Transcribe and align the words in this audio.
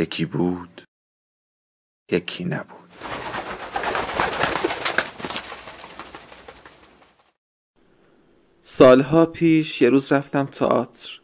یکی 0.00 0.24
بود 0.24 0.82
یکی 2.12 2.44
نبود. 2.44 2.76
سالها 8.62 9.26
پیش 9.26 9.82
یه 9.82 9.90
روز 9.90 10.12
رفتم 10.12 10.44
تئاتر. 10.44 11.20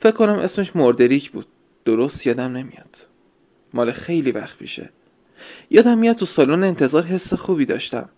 فکر 0.00 0.16
کنم 0.16 0.38
اسمش 0.38 0.76
مردریک 0.76 1.30
بود. 1.30 1.46
درست 1.84 2.26
یادم 2.26 2.56
نمیاد. 2.56 3.06
مال 3.74 3.92
خیلی 3.92 4.32
وقت 4.32 4.58
پیشه. 4.58 4.90
یادم 5.70 5.98
میاد 5.98 6.16
تو 6.16 6.26
سالن 6.26 6.64
انتظار 6.64 7.02
حس 7.02 7.34
خوبی 7.34 7.66
داشتم. 7.66 8.08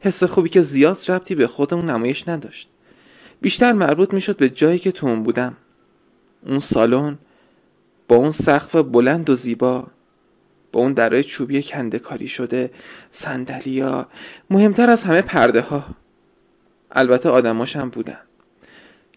حس 0.00 0.24
خوبی 0.24 0.48
که 0.48 0.62
زیاد 0.62 0.98
ربطی 1.08 1.34
به 1.34 1.46
خودمون 1.46 1.90
نمایش 1.90 2.28
نداشت. 2.28 2.68
بیشتر 3.40 3.72
مربوط 3.72 4.14
می‌شد 4.14 4.36
به 4.36 4.50
جایی 4.50 4.78
که 4.78 4.92
تو 4.92 5.06
اون 5.06 5.22
بودم. 5.22 5.56
اون 6.46 6.58
سالن 6.58 7.18
با 8.08 8.16
اون 8.16 8.30
سقف 8.30 8.76
بلند 8.76 9.30
و 9.30 9.34
زیبا 9.34 9.86
با 10.72 10.80
اون 10.80 10.92
درای 10.92 11.24
چوبی 11.24 11.62
کنده 11.62 11.98
کاری 11.98 12.28
شده 12.28 12.70
سندلیا 13.10 14.06
مهمتر 14.50 14.90
از 14.90 15.02
همه 15.02 15.22
پرده 15.22 15.60
ها 15.60 15.84
البته 16.90 17.28
آدماش 17.28 17.76
هم 17.76 17.88
بودن. 17.88 18.18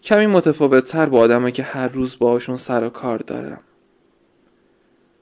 کمی 0.02 0.26
متفاوت 0.26 0.84
تر 0.84 1.06
با 1.06 1.18
آدمایی 1.18 1.52
که 1.52 1.62
هر 1.62 1.88
روز 1.88 2.18
باهاشون 2.18 2.56
سر 2.56 2.84
و 2.84 2.90
کار 2.90 3.18
دارم. 3.18 3.60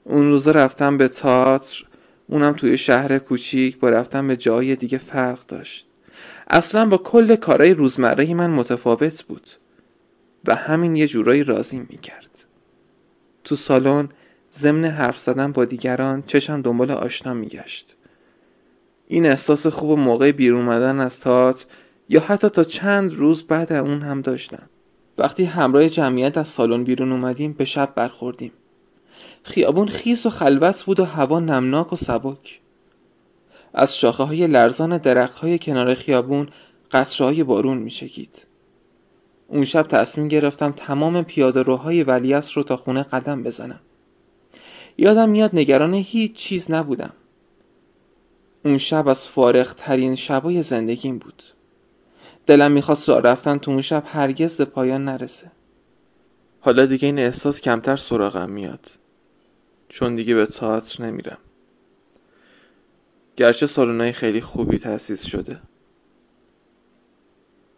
اون 0.03 0.29
روزا 0.29 0.51
رفتم 0.51 0.97
به 0.97 1.07
تئاتر 1.07 1.85
اونم 2.27 2.53
توی 2.53 2.77
شهر 2.77 3.19
کوچیک 3.19 3.79
با 3.79 3.89
رفتن 3.89 4.27
به 4.27 4.37
جای 4.37 4.75
دیگه 4.75 4.97
فرق 4.97 5.45
داشت. 5.45 5.87
اصلا 6.47 6.85
با 6.85 6.97
کل 6.97 7.35
کارهای 7.35 7.73
روزمره 7.73 8.33
من 8.33 8.49
متفاوت 8.49 9.23
بود 9.23 9.49
و 10.45 10.55
همین 10.55 10.95
یه 10.95 11.07
جورایی 11.07 11.43
راضی 11.43 11.79
می‌کرد. 11.89 12.45
تو 13.49 13.55
سالن 13.55 14.09
ضمن 14.51 14.85
حرف 14.85 15.19
زدن 15.19 15.51
با 15.51 15.65
دیگران 15.65 16.23
چشم 16.27 16.61
دنبال 16.61 16.91
آشنا 16.91 17.33
میگشت. 17.33 17.95
این 19.07 19.25
احساس 19.25 19.67
خوب 19.67 19.99
موقع 19.99 20.31
بیرون 20.31 20.61
اومدن 20.61 20.99
از 20.99 21.19
تئاتر 21.19 21.65
یا 22.09 22.19
حتی 22.19 22.49
تا 22.49 22.63
چند 22.63 23.13
روز 23.13 23.43
بعد 23.43 23.73
اون 23.73 24.01
هم 24.01 24.21
داشتم. 24.21 24.69
وقتی 25.17 25.43
همراه 25.43 25.89
جمعیت 25.89 26.37
از 26.37 26.49
سالن 26.49 26.83
بیرون 26.83 27.11
اومدیم 27.11 27.53
به 27.53 27.65
شب 27.65 27.93
برخوردیم. 27.95 28.51
خیابون 29.43 29.87
خیس 29.87 30.25
و 30.25 30.29
خلوت 30.29 30.83
بود 30.83 30.99
و 30.99 31.05
هوا 31.05 31.39
نمناک 31.39 31.93
و 31.93 31.95
سبک. 31.95 32.59
از 33.73 33.97
شاخه 33.97 34.23
های 34.23 34.47
لرزان 34.47 34.97
درخت 34.97 35.37
های 35.37 35.59
کنار 35.59 35.93
خیابون 35.93 36.49
قطره 36.91 37.27
های 37.27 37.43
بارون 37.43 37.77
می 37.77 37.91
شکید. 37.91 38.48
اون 39.49 39.65
شب 39.65 39.87
تصمیم 39.87 40.27
گرفتم 40.27 40.71
تمام 40.71 41.23
پیاده 41.23 41.61
روهای 41.61 42.03
ولیعصر 42.03 42.53
رو 42.55 42.63
تا 42.63 42.77
خونه 42.77 43.03
قدم 43.03 43.43
بزنم. 43.43 43.79
یادم 44.97 45.29
میاد 45.29 45.49
نگران 45.53 45.93
هیچ 45.93 46.35
چیز 46.35 46.71
نبودم. 46.71 47.13
اون 48.65 48.77
شب 48.77 49.07
از 49.07 49.27
فارغ 49.27 49.75
ترین 49.75 50.15
شبای 50.15 50.63
زندگیم 50.63 51.17
بود. 51.17 51.43
دلم 52.45 52.71
می‌خواست 52.71 53.09
راه 53.09 53.21
رفتن 53.21 53.57
تو 53.57 53.71
اون 53.71 53.81
شب 53.81 54.03
هرگز 54.05 54.57
به 54.57 54.65
پایان 54.65 55.05
نرسه. 55.05 55.51
حالا 56.59 56.85
دیگه 56.85 57.05
این 57.05 57.19
احساس 57.19 57.61
کمتر 57.61 57.95
سراغم 57.95 58.49
میاد. 58.49 58.91
چون 59.89 60.15
دیگه 60.15 60.35
به 60.35 60.45
تئاتر 60.45 61.03
نمیرم. 61.03 61.37
گرچه 63.37 63.67
سالنای 63.67 64.11
خیلی 64.11 64.41
خوبی 64.41 64.79
تأسیس 64.79 65.25
شده. 65.25 65.57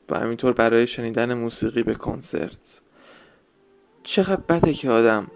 و 0.10 0.20
همینطور 0.20 0.54
برای 0.54 0.88
شنیدن 0.88 1.34
موسیقی 1.34 1.84
به 1.84 1.96
کنسرت. 1.96 2.82
چقدر 4.04 4.42
بده 4.50 4.74
که 4.74 4.90
آدم 4.90 5.28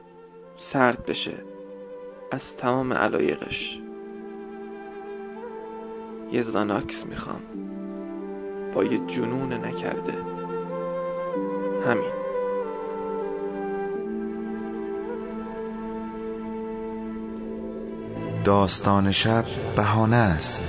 سرد 0.57 1.05
بشه 1.05 1.33
از 2.31 2.57
تمام 2.57 2.93
علایقش. 2.93 3.79
یه 6.31 6.41
زاناکس 6.41 7.05
می‌خوام. 7.05 7.41
با 8.73 8.83
یه 8.83 8.99
جنون 9.07 9.53
نکرده. 9.53 10.13
همین. 11.87 12.11
داستان 18.43 19.11
شب 19.11 19.45
بهانه 19.75 20.15
است. 20.15 20.63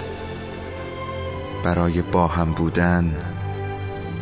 برای 1.65 2.03
با 2.03 2.27
هم 2.27 2.53
بودن 2.53 3.36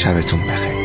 شبتون 0.00 0.40
بخیر. 0.40 0.79